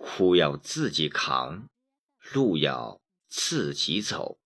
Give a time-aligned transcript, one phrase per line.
[0.00, 1.68] 苦要自己扛，
[2.32, 4.38] 路要自己走。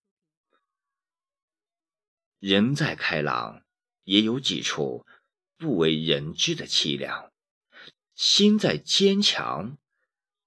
[2.38, 3.62] 人在开朗，
[4.04, 5.06] 也有几处
[5.58, 7.30] 不为人知的凄凉；
[8.14, 9.76] 心在坚强，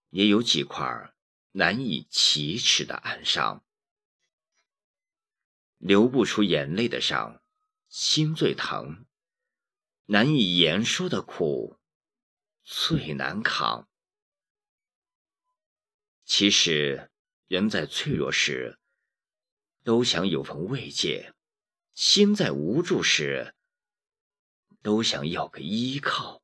[0.09, 1.13] 也有几块
[1.51, 3.63] 难以启齿的暗伤。
[5.77, 7.43] 流不出眼泪的伤，
[7.87, 9.05] 心最疼；
[10.05, 11.77] 难以言说的苦，
[12.63, 13.87] 最难扛。
[16.37, 17.09] 其实，
[17.47, 18.77] 人在脆弱时，
[19.85, 21.33] 都想有份慰藉。
[21.93, 23.55] 心在无助时，
[24.81, 26.43] 都想要个依靠。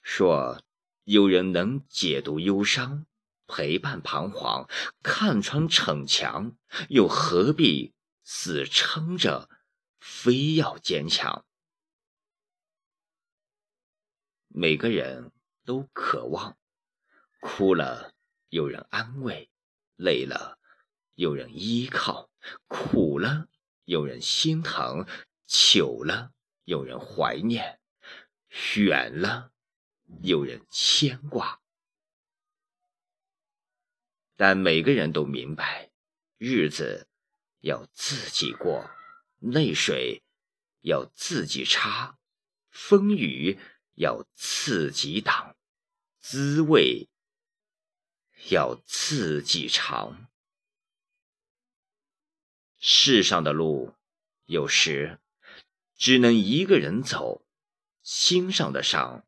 [0.00, 0.62] 说
[1.02, 3.04] 有人能解读忧伤，
[3.48, 4.70] 陪伴彷徨，
[5.02, 6.56] 看穿逞强，
[6.88, 9.50] 又何必死撑着，
[9.98, 11.44] 非要坚强？
[14.46, 15.32] 每个人
[15.64, 16.56] 都渴望，
[17.42, 18.14] 哭了
[18.50, 19.50] 有人安慰，
[19.96, 20.60] 累了
[21.16, 22.30] 有人依靠。
[22.68, 23.48] 苦了，
[23.84, 25.04] 有人心疼；
[25.44, 26.32] 久了，
[26.64, 27.80] 有人怀念；
[28.76, 29.50] 远了，
[30.22, 31.60] 有人牵挂。
[34.36, 35.90] 但每个人都明白，
[36.38, 37.08] 日子
[37.58, 38.88] 要自己过，
[39.40, 40.22] 泪水
[40.82, 42.16] 要自己擦，
[42.70, 43.58] 风雨
[43.94, 45.56] 要自己挡，
[46.20, 47.08] 滋味
[48.52, 50.28] 要自己尝。
[52.78, 53.94] 世上的路，
[54.44, 55.18] 有时
[55.96, 57.44] 只能一个人走；
[58.02, 59.26] 心上的伤，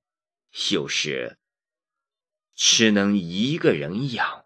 [0.72, 1.38] 有时
[2.54, 4.44] 只能一个人养。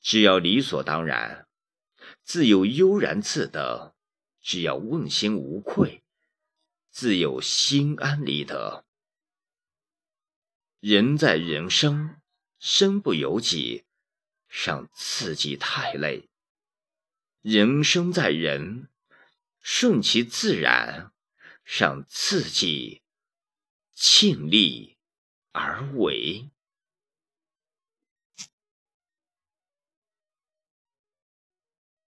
[0.00, 1.48] 只要理所当然，
[2.22, 3.94] 自有悠然自得；
[4.40, 6.02] 只要问心无愧，
[6.90, 8.84] 自有心安理得。
[10.82, 12.16] 人在人生，
[12.58, 13.84] 身不由己，
[14.48, 16.28] 让自己太累。
[17.40, 18.88] 人生在人，
[19.60, 21.12] 顺其自然，
[21.62, 23.02] 让自己
[23.94, 24.96] 尽力
[25.52, 26.50] 而为。